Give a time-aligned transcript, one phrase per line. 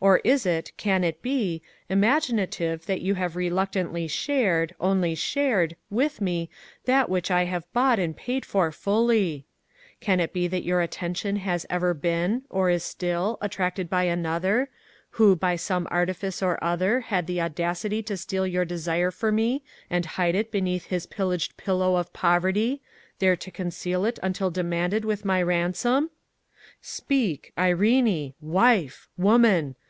[0.00, 6.20] "Or is it, can it be, imaginative that you have reluctantly shared, only shared, with
[6.20, 6.50] me
[6.86, 9.46] that which I have bought and paid for fully?
[10.00, 14.70] "Can it be that your attention has ever been, or is still, attracted by another,
[15.10, 19.62] who, by some artifice or other, had the audacity to steal your desire for me
[19.88, 22.82] and hide it beneath his pillaged pillow of poverty,
[23.20, 26.10] there to conceal it until demanded with my ransom?
[26.80, 27.52] "Speak!
[27.56, 28.34] Irene!
[28.40, 29.06] Wife!
[29.16, 29.76] Woman!